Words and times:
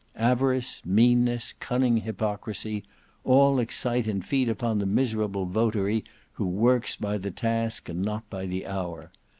Avarice, 0.17 0.83
meanness, 0.83 1.53
cunning, 1.53 1.97
hypocrisy, 1.97 2.83
all 3.23 3.59
excite 3.59 4.07
and 4.07 4.25
feed 4.25 4.49
upon 4.49 4.79
the 4.79 4.87
miserable 4.87 5.45
votary 5.45 6.03
who 6.31 6.45
works 6.47 6.95
by 6.95 7.19
the 7.19 7.29
task 7.29 7.87
and 7.87 8.01
not 8.01 8.27
by 8.27 8.47
the 8.47 8.65
hour. 8.65 9.11